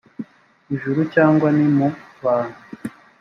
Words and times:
ijuru 0.73 0.99
cyangwa 1.13 1.47
ni 1.57 1.67
mu 1.75 1.87
bantu 2.23 2.57